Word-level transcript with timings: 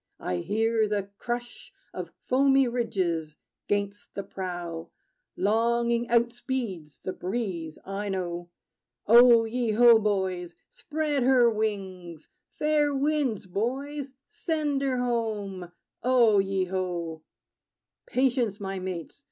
I 0.19 0.37
hear 0.37 0.87
the 0.87 1.09
crush 1.19 1.71
Of 1.93 2.09
foamy 2.25 2.67
ridges 2.67 3.37
'gainst 3.67 4.15
the 4.15 4.23
prow. 4.23 4.89
Longing 5.37 6.07
outspeeds 6.07 7.03
the 7.03 7.13
breeze, 7.13 7.77
I 7.85 8.09
know. 8.09 8.49
O 9.05 9.45
ye 9.45 9.73
ho, 9.73 9.99
boys! 9.99 10.55
Spread 10.69 11.21
her 11.21 11.51
wings! 11.51 12.29
Fair 12.49 12.95
winds, 12.95 13.45
boys: 13.45 14.15
send 14.25 14.81
her 14.81 14.97
home! 14.97 15.71
O 16.01 16.39
ye 16.39 16.65
ho! 16.65 17.21
Patience, 18.07 18.59
my 18.59 18.79
mates! 18.79 19.19